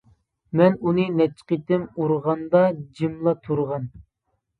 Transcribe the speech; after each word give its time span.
مەن 0.59 0.77
ئۇنى 0.85 1.03
نەچچە 1.17 1.45
قېتىم 1.51 1.83
ئۇرغاندا 2.03 2.61
جىملا 3.01 3.35
تۇرغان. 3.45 3.87